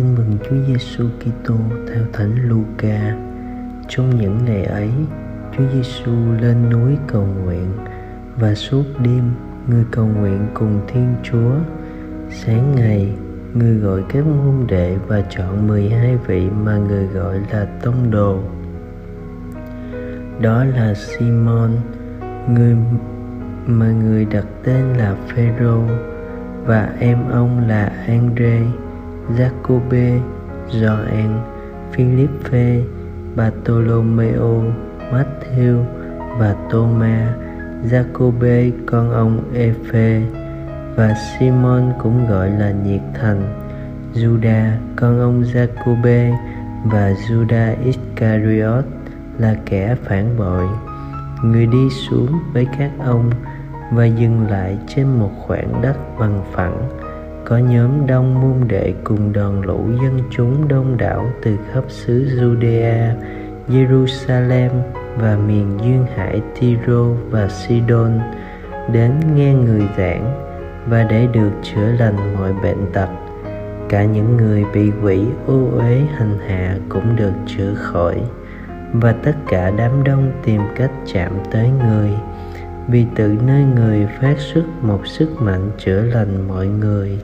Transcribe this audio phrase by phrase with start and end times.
[0.00, 1.54] Tin mừng Chúa Giêsu Kitô
[1.88, 3.16] theo Thánh Luca.
[3.88, 4.90] Trong những ngày ấy,
[5.56, 7.72] Chúa Giêsu lên núi cầu nguyện
[8.36, 9.22] và suốt đêm
[9.68, 11.54] người cầu nguyện cùng Thiên Chúa.
[12.30, 13.12] Sáng ngày,
[13.54, 18.40] người gọi các môn đệ và chọn 12 vị mà người gọi là tông đồ.
[20.40, 21.70] Đó là Simon,
[22.48, 22.76] người
[23.66, 25.82] mà người đặt tên là Phêrô
[26.64, 28.60] và em ông là Andre
[29.36, 30.20] Jacobe,
[30.70, 31.42] Gioan,
[31.92, 32.82] Philippe,
[33.36, 34.64] Bartolomeo,
[35.12, 35.84] Matthew
[36.38, 37.34] và Thomas,
[37.90, 40.22] Jacobe con ông Ephe
[40.96, 43.42] và Simon cũng gọi là nhiệt thành,
[44.14, 46.36] Juda con ông Jacobe
[46.84, 48.84] và Judah Iscariot
[49.38, 50.68] là kẻ phản bội.
[51.42, 53.30] Người đi xuống với các ông
[53.92, 56.88] và dừng lại trên một khoảng đất bằng phẳng
[57.50, 62.24] có nhóm đông môn đệ cùng đoàn lũ dân chúng đông đảo từ khắp xứ
[62.24, 63.14] Judea,
[63.68, 64.70] Jerusalem
[65.16, 68.20] và miền duyên hải Tyro và Sidon
[68.92, 70.50] đến nghe người giảng
[70.86, 73.08] và để được chữa lành mọi bệnh tật.
[73.88, 78.20] Cả những người bị quỷ ô uế hành hạ cũng được chữa khỏi
[78.92, 82.10] và tất cả đám đông tìm cách chạm tới người
[82.88, 87.18] vì từ nơi người phát xuất một sức mạnh chữa lành mọi người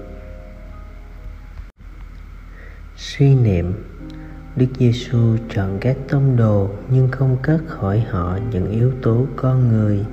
[2.96, 3.72] suy niệm
[4.56, 9.68] Đức Giêsu chọn các tông đồ nhưng không cất khỏi họ những yếu tố con
[9.68, 10.04] người,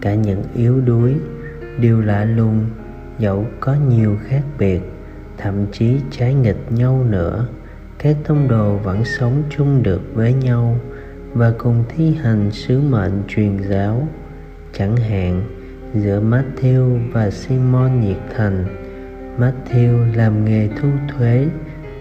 [0.00, 1.14] cả những yếu đuối,
[1.80, 2.66] đều lạ lùng,
[3.18, 4.80] dẫu có nhiều khác biệt,
[5.38, 7.46] thậm chí trái nghịch nhau nữa.
[7.98, 10.76] Các tông đồ vẫn sống chung được với nhau
[11.34, 14.08] và cùng thi hành sứ mệnh truyền giáo.
[14.72, 15.42] Chẳng hạn,
[15.94, 18.64] giữa Matthew và Simon nhiệt thành,
[19.38, 21.46] Matthew làm nghề thu thuế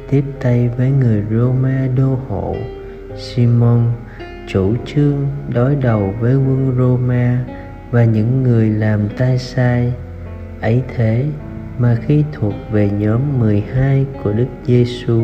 [0.09, 2.55] tiếp tay với người Roma đô hộ.
[3.15, 3.91] Simon,
[4.47, 7.45] chủ trương đối đầu với quân Roma
[7.91, 9.93] và những người làm tay sai.
[10.61, 11.25] Ấy thế
[11.77, 15.23] mà khi thuộc về nhóm 12 của Đức Giêsu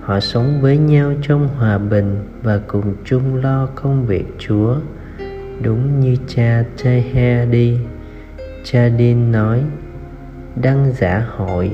[0.00, 4.76] họ sống với nhau trong hòa bình và cùng chung lo công việc Chúa.
[5.62, 7.78] Đúng như cha Tehe đi
[8.64, 9.62] cha Đin nói,
[10.56, 11.70] đăng giả hội,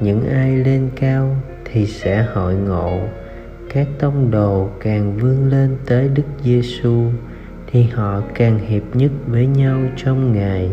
[0.00, 1.36] những ai lên cao
[1.72, 3.00] thì sẽ hội ngộ
[3.74, 7.02] các tông đồ càng vươn lên tới Đức Giêsu
[7.66, 10.70] thì họ càng hiệp nhất với nhau trong Ngài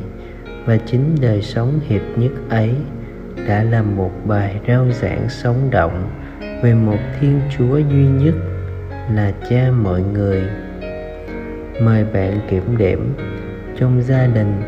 [0.66, 2.70] và chính đời sống hiệp nhất ấy
[3.48, 6.10] đã là một bài rao giảng sống động
[6.64, 8.36] về một Thiên Chúa duy nhất
[9.12, 10.44] là Cha mọi người.
[11.82, 13.14] Mời bạn kiểm điểm
[13.78, 14.62] trong gia đình,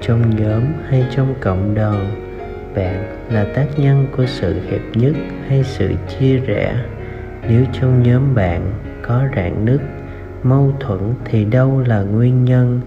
[0.00, 2.23] trong nhóm hay trong cộng đồng
[2.74, 5.16] bạn là tác nhân của sự hiệp nhất
[5.48, 6.84] hay sự chia rẽ.
[7.48, 9.80] Nếu trong nhóm bạn có rạn nứt,
[10.42, 12.80] mâu thuẫn thì đâu là nguyên nhân?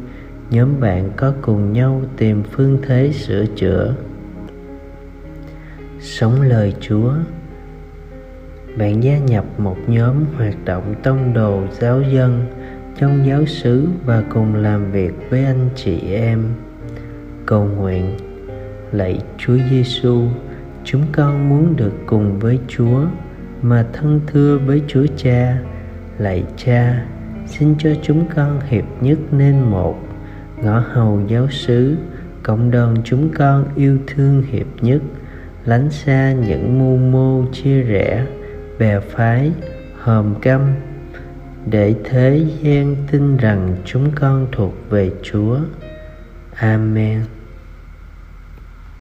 [0.49, 3.95] Nhóm bạn có cùng nhau tìm phương thế sửa chữa.
[5.99, 7.13] Sống lời chúa.
[8.77, 12.45] Bạn gia nhập một nhóm hoạt động tông đồ giáo dân,
[12.97, 16.43] trong giáo xứ và cùng làm việc với anh chị em.
[17.45, 18.26] Cầu nguyện
[18.91, 20.23] lạy Chúa Giêsu,
[20.83, 23.01] chúng con muốn được cùng với Chúa
[23.61, 25.57] mà thân thưa với Chúa Cha.
[26.17, 27.05] Lạy Cha,
[27.47, 29.99] xin cho chúng con hiệp nhất nên một,
[30.63, 31.95] ngõ hầu giáo xứ,
[32.43, 35.01] cộng đoàn chúng con yêu thương hiệp nhất,
[35.65, 38.25] lánh xa những mưu mô chia rẽ,
[38.79, 39.51] bè phái,
[39.99, 40.61] hòm căm,
[41.65, 45.57] để thế gian tin rằng chúng con thuộc về Chúa.
[46.55, 47.21] Amen.